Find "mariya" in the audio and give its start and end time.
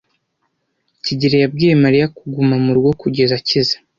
1.83-2.07